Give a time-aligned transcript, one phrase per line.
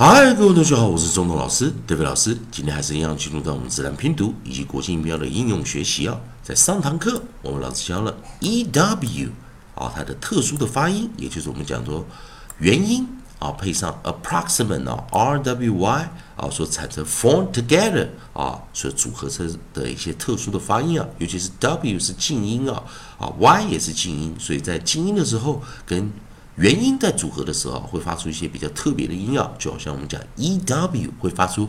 [0.00, 2.38] 嗨，各位同学好，我是中东老师，德飞老师。
[2.52, 6.16] 今天还是一样进入到我们自然拼读以及国际音标的应用学习啊。
[6.40, 9.28] 在上堂课，我们老师教了 e w
[9.74, 12.06] 啊，它的特殊的发音，也就是我们讲说
[12.60, 13.08] 元音
[13.40, 22.84] 啊，配上 approximate 啊，r w y 啊，所产生 form together 啊，所组合成的一些特殊的发音啊，尤其是 w 是静音啊，
[23.18, 26.08] 啊 y 也是静音，所以在静音的时候跟
[26.58, 31.68] 元音在组合的时候会发出一些比较特别的音啊，就好像我们讲 e w 会发出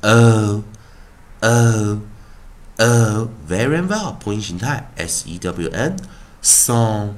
[0.00, 0.62] o
[1.40, 2.00] o
[2.78, 5.94] o very well 破音形态 s e w n
[6.42, 7.10] song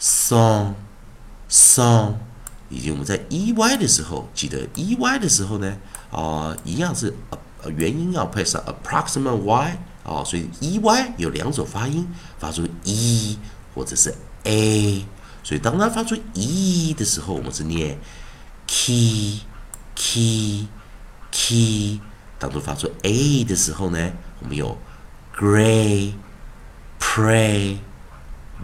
[0.00, 0.72] song
[1.50, 2.14] song，
[2.70, 5.76] 以及我们在 e y 的时候，记得 e y 的时候呢
[6.10, 7.12] 啊，一样是
[7.62, 13.38] 呃元音要配上 approximate y 啊，所以 e y 有两种发音，发出 e
[13.74, 15.04] 或者是 a。
[15.44, 17.98] 所以当它发出 e 的时候，我们是念
[18.66, 19.40] ke
[19.94, 20.66] ke
[21.30, 22.00] ke
[22.38, 24.78] 当它发出 a 的时候呢，我们有
[25.36, 26.14] gray
[26.98, 27.76] pray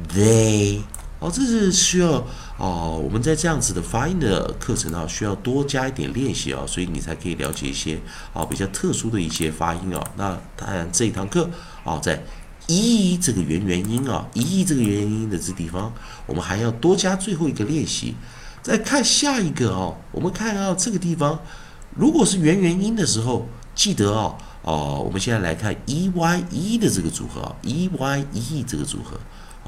[0.08, 0.80] they。
[1.19, 8.00] 哦，这是需要哦，我们在这样子的发音的课程啊，需要多加一点练习啊，所以你才可以了解一些
[8.32, 10.02] 啊比较特殊的一些发音啊。
[10.16, 11.50] 那当然这一堂课
[11.84, 12.24] 啊，在。
[12.70, 15.92] 一这个元元音啊，一这个元元音的这地方，
[16.24, 18.14] 我们还要多加最后一个练习。
[18.62, 21.41] 再看下一个啊，我们看到这个地方，
[21.96, 29.18] 如果是元元音的时候，记得啊，哦，我们现在来看 e y e 的这个组合，e y e 这个组合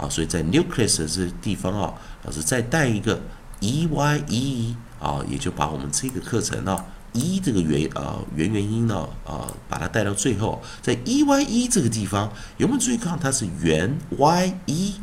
[0.00, 1.92] 啊，所以在 nucleus 这地方啊，
[2.23, 3.20] 老师再带一个
[3.58, 6.78] e y e 啊，也就把我们这个课程呢。
[7.12, 13.18] 一这个元啊元元音呢啊，把它带到最后，在 e y e 这个地方有没有注意看？
[13.18, 14.94] 它是元 y e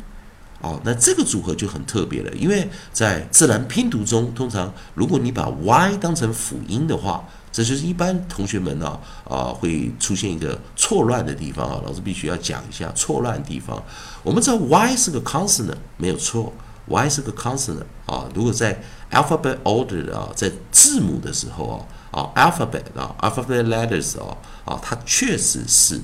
[0.60, 13.82] 哦，那这个组合就很特别了，因为在自然拼读中，通常如果你把 y 当成辅音的话，这就是一般同学们呢啊会出现一个错乱的地方啊，老师必须要讲一下错乱的地方。
[14.22, 16.52] 我们知道 y 是个 consonant 没有错
[16.86, 21.86] ，y 是个 consonant 啊，如果在 alphabet order 啊，在字母的时候啊。
[22.10, 26.00] 啊，alphabet 啊，alphabet letters 啊，啊，它确实是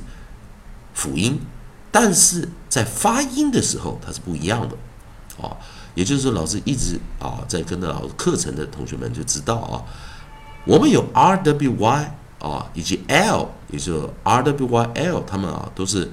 [0.94, 1.40] 辅音，
[1.90, 4.76] 但是在发音的时候它是不一样的，
[5.42, 5.56] 啊，
[5.96, 9.82] 也就是说，老师一直啊在跟着老师课程的同学们就知道啊，
[10.64, 16.08] 我们有 r w y 啊，以及 l，也就 r w y l，他们啊都是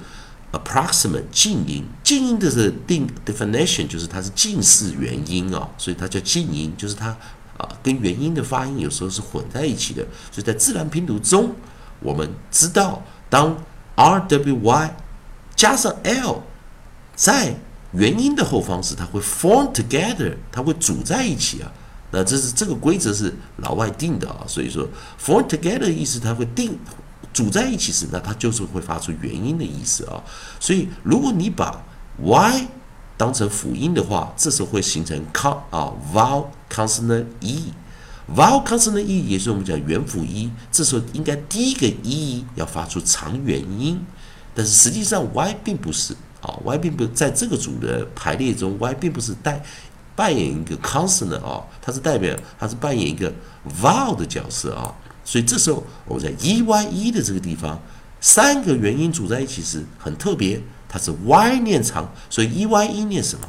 [0.56, 7.16] approximate 近音，近音的是定 definition 就是它是近似元音啊，所以它叫近音，就是它。
[7.56, 11.54] 啊，跟元音的发音有时候是混在一起的，所以在自然拼读中，
[12.00, 13.00] 我们知道
[13.30, 13.56] 当
[13.94, 14.96] r w y
[15.54, 16.42] 加上 l
[17.14, 17.54] 在
[17.92, 21.70] 元音的后方时，它会 form together，它会组在一起啊。
[22.10, 24.88] 那这是这个规则是老外定的啊，所以说
[25.24, 26.76] form together 意思它会定
[27.34, 30.22] 组在一起时，那它就是会发出元音的意思啊。
[30.58, 31.84] 所以如果你把
[32.22, 32.66] y
[33.16, 44.00] 当成辅音的话，这时候会形成 c 啊 vowel consonant e，vowel consonant e 也是我们讲元辅一，这时候应该第一个 e 要发出长元音，
[44.54, 49.62] 但是实际上 y 并不是啊，y 并不在这个组的排列中，y 并不是代
[50.16, 53.32] 扮演一个 consonant 啊，它是代表它是扮演一个
[53.80, 57.80] vowel 的角色啊，所以这时候我们在 e y e 的这个地方，
[58.20, 60.60] 三个元音组在一起时很特别。
[60.86, 63.48] 它是 y 念长，所以 e y e 念什么？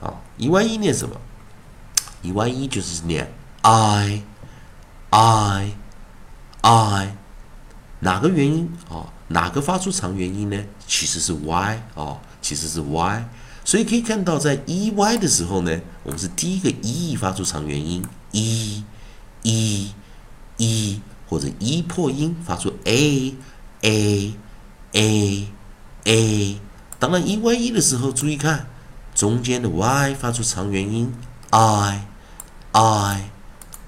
[0.00, 1.20] 啊，e y e 念什么
[2.22, 3.32] ？e y e 就是念
[3.62, 4.22] i
[5.10, 5.72] i
[6.60, 7.16] i，
[7.98, 9.12] 哪个元音啊？
[9.26, 10.64] 哪个发出长元音呢？
[10.86, 13.28] 其实是 y 啊，其实是 y。
[13.64, 18.84] 所以可以看到，在 e y 的时候呢，我们是第一个 e 发出长元音 e
[19.42, 19.90] e
[20.58, 23.34] e，或者 e 破音发出 a
[23.82, 24.34] a
[24.92, 25.48] a。
[26.08, 26.60] a，
[27.00, 28.68] 当然 e y e 的时候，注意看
[29.12, 31.12] 中间的 y 发出长元音
[31.50, 32.06] i
[32.70, 33.30] i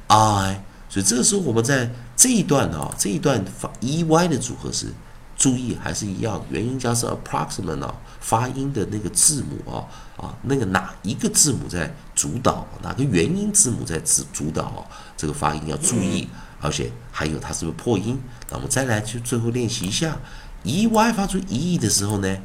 [0.09, 4.93] i，所以这个时候我们在这一段啊，这一段发 e y 的组合是，
[5.39, 9.87] 注意还是一样，元音加上 approximate 啊，发音的那个字母啊
[10.17, 14.85] 啊，那个哪一个字母在主导，哪个元音字母在主主导
[15.17, 16.29] 这个发音要注意，
[16.61, 18.21] 而且还有它是不是破音？
[18.51, 20.19] 那我们再来去最后练习一下。
[20.65, 22.37] e y 发出 e 的时候呢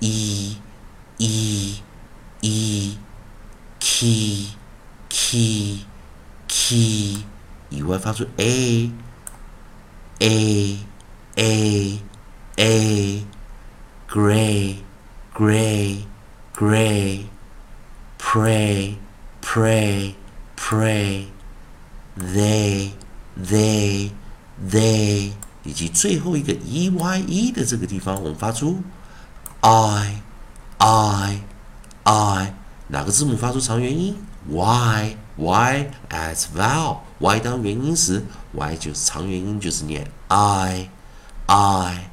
[0.00, 0.56] ，e
[1.18, 1.82] e
[2.40, 2.98] e
[3.78, 4.46] k
[5.10, 5.80] key
[6.48, 7.24] key，
[7.68, 8.90] 以外发出 a
[10.20, 10.78] a
[11.36, 12.00] a
[12.58, 13.24] a
[14.08, 14.76] gray
[15.32, 16.04] gray
[16.52, 17.26] gray
[18.18, 18.96] pray
[19.40, 20.14] pray
[20.56, 21.26] pray
[22.16, 22.90] they
[23.40, 24.10] they
[24.68, 25.30] they，
[25.62, 28.82] 以及最后一个 e y e 的这个地方，我们发出
[29.60, 30.20] i
[30.78, 31.40] i
[32.02, 32.54] i，
[32.88, 34.16] 哪个字母发出长元音
[34.48, 40.88] ？y y as well, y 当元音时，y 就是长元音，就是念 i
[41.46, 42.10] i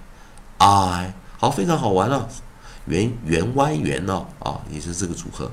[0.58, 1.14] i。
[1.38, 2.28] 好，非常好玩了，
[2.86, 5.52] 圆圆弯圆了啊，也是这个组合。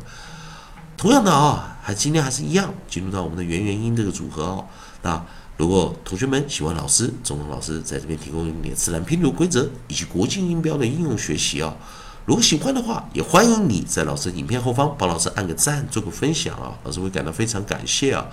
[0.97, 4.65] 同样的啊，还今天还是一样，进入到我们的圆元音这个组合哦。
[5.03, 5.25] 那
[5.57, 11.75] 如果同学们喜欢老师，中通老师在这边提供一点自然拼读规则以及国际音标的应用学习啊。
[12.25, 18.25] 如果喜欢的话，也欢迎你在老师影片后方帮老师按个赞，做个分享啊，老师会感到非常感谢啊。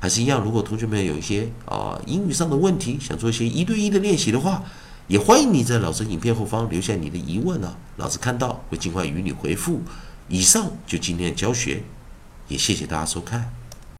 [0.00, 4.62] 还是一样，如果同学们有一些啊英语上的问题，想做一些一对一的练习的话，
[5.06, 9.82] 也欢迎你在老师影片后方留下你的疑问啊，老师看到会尽快与你回复。
[10.28, 11.82] 以上就今天的教学，
[12.48, 13.52] 也谢谢大家收看。